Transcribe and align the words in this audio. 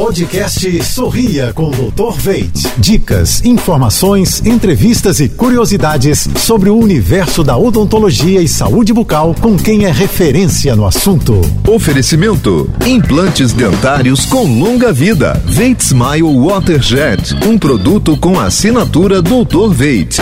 Podcast 0.00 0.82
Sorria 0.82 1.52
com 1.52 1.70
Dr. 1.70 2.16
Veit. 2.16 2.50
Dicas, 2.78 3.44
informações, 3.44 4.42
entrevistas 4.46 5.20
e 5.20 5.28
curiosidades 5.28 6.26
sobre 6.38 6.70
o 6.70 6.78
universo 6.78 7.44
da 7.44 7.54
odontologia 7.54 8.40
e 8.40 8.48
saúde 8.48 8.94
bucal 8.94 9.34
com 9.38 9.58
quem 9.58 9.84
é 9.84 9.92
referência 9.92 10.74
no 10.74 10.86
assunto. 10.86 11.38
Oferecimento: 11.68 12.66
implantes 12.86 13.52
dentários 13.52 14.24
com 14.24 14.44
longa 14.44 14.90
vida. 14.90 15.38
Veit 15.44 15.82
Smile 15.82 16.22
Waterjet, 16.22 17.34
um 17.46 17.58
produto 17.58 18.16
com 18.16 18.40
assinatura 18.40 19.20
Dr. 19.20 19.68
Veit. 19.70 20.16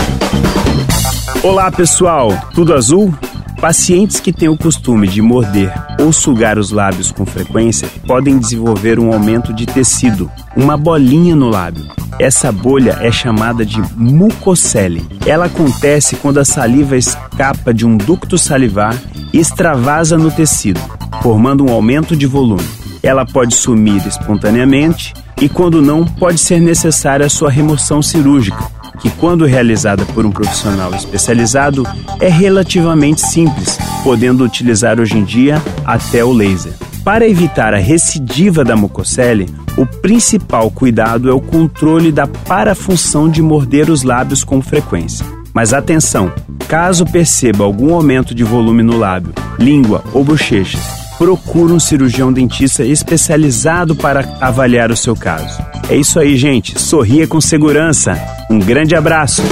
Olá, 1.41 1.71
pessoal. 1.71 2.37
Tudo 2.53 2.73
azul? 2.73 3.13
Pacientes 3.59 4.21
que 4.21 4.31
têm 4.31 4.47
o 4.47 4.57
costume 4.57 5.05
de 5.05 5.21
morder 5.21 5.69
ou 5.99 6.13
sugar 6.13 6.57
os 6.57 6.71
lábios 6.71 7.11
com 7.11 7.25
frequência 7.25 7.89
podem 8.07 8.39
desenvolver 8.39 8.97
um 8.97 9.11
aumento 9.11 9.53
de 9.53 9.65
tecido, 9.65 10.31
uma 10.55 10.77
bolinha 10.77 11.35
no 11.35 11.49
lábio. 11.49 11.85
Essa 12.17 12.53
bolha 12.53 12.97
é 13.01 13.11
chamada 13.11 13.65
de 13.65 13.81
mucocele. 13.97 15.05
Ela 15.25 15.47
acontece 15.47 16.15
quando 16.15 16.39
a 16.39 16.45
saliva 16.45 16.95
escapa 16.95 17.73
de 17.73 17.85
um 17.85 17.97
ducto 17.97 18.37
salivar 18.37 18.97
e 19.33 19.39
extravasa 19.39 20.17
no 20.17 20.31
tecido, 20.31 20.79
formando 21.21 21.65
um 21.65 21.73
aumento 21.73 22.15
de 22.15 22.25
volume. 22.25 22.67
Ela 23.03 23.25
pode 23.25 23.55
sumir 23.55 24.07
espontaneamente 24.07 25.13
e, 25.41 25.49
quando 25.49 25.81
não, 25.81 26.05
pode 26.05 26.39
ser 26.39 26.61
necessária 26.61 27.25
a 27.25 27.29
sua 27.29 27.49
remoção 27.49 28.01
cirúrgica 28.01 28.78
que, 28.99 29.09
quando 29.11 29.45
realizada 29.45 30.05
por 30.05 30.25
um 30.25 30.31
profissional 30.31 30.93
especializado, 30.93 31.83
é 32.19 32.27
relativamente 32.27 33.21
simples, 33.21 33.77
podendo 34.03 34.43
utilizar 34.43 34.99
hoje 34.99 35.17
em 35.17 35.23
dia 35.23 35.61
até 35.85 36.23
o 36.23 36.31
laser. 36.31 36.73
Para 37.03 37.27
evitar 37.27 37.73
a 37.73 37.79
recidiva 37.79 38.63
da 38.63 38.75
mucocele, 38.75 39.49
o 39.77 39.85
principal 39.85 40.69
cuidado 40.69 41.29
é 41.29 41.33
o 41.33 41.39
controle 41.39 42.11
da 42.11 42.27
parafunção 42.27 43.29
de 43.29 43.41
morder 43.41 43.89
os 43.89 44.03
lábios 44.03 44.43
com 44.43 44.61
frequência. 44.61 45.25
Mas 45.53 45.73
atenção, 45.73 46.31
caso 46.67 47.05
perceba 47.05 47.63
algum 47.63 47.93
aumento 47.93 48.35
de 48.35 48.43
volume 48.43 48.83
no 48.83 48.97
lábio, 48.97 49.33
língua 49.57 50.03
ou 50.13 50.23
bochechas, 50.23 51.08
procure 51.19 51.73
um 51.73 51.79
cirurgião 51.81 52.31
dentista 52.31 52.85
especializado 52.85 53.93
para 53.93 54.37
avaliar 54.39 54.89
o 54.89 54.95
seu 54.95 55.17
caso. 55.17 55.61
É 55.89 55.97
isso 55.97 56.17
aí, 56.17 56.37
gente. 56.37 56.79
Sorria 56.79 57.27
com 57.27 57.41
segurança. 57.41 58.17
Um 58.49 58.57
grande 58.57 58.95
abraço. 58.95 59.43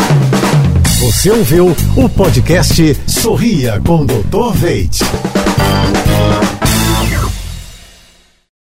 Você 1.01 1.29
ouviu 1.29 1.75
o 1.97 2.07
podcast 2.07 2.97
Sorria 3.05 3.81
com 3.85 4.05
Dr. 4.05 4.53
Veit. 4.55 4.99